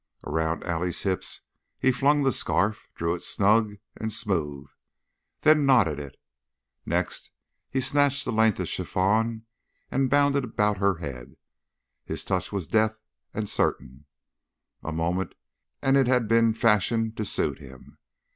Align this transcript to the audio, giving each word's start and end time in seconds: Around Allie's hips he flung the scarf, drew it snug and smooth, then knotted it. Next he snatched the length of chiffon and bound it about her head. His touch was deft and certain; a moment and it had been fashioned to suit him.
Around 0.25 0.63
Allie's 0.63 1.03
hips 1.03 1.41
he 1.77 1.91
flung 1.91 2.23
the 2.23 2.31
scarf, 2.31 2.89
drew 2.95 3.13
it 3.13 3.21
snug 3.21 3.75
and 3.95 4.11
smooth, 4.11 4.67
then 5.41 5.63
knotted 5.67 5.99
it. 5.99 6.19
Next 6.87 7.29
he 7.69 7.81
snatched 7.81 8.25
the 8.25 8.31
length 8.31 8.59
of 8.59 8.67
chiffon 8.67 9.45
and 9.91 10.09
bound 10.09 10.35
it 10.35 10.43
about 10.43 10.79
her 10.79 10.95
head. 10.95 11.35
His 12.03 12.25
touch 12.25 12.51
was 12.51 12.65
deft 12.65 12.99
and 13.31 13.47
certain; 13.47 14.05
a 14.81 14.91
moment 14.91 15.35
and 15.83 15.95
it 15.95 16.07
had 16.07 16.27
been 16.27 16.55
fashioned 16.55 17.15
to 17.17 17.23
suit 17.23 17.59
him. 17.59 17.99